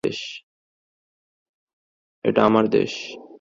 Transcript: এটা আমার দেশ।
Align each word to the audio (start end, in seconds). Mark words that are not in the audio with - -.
এটা 2.25 2.41
আমার 2.45 2.65
দেশ। 2.67 2.93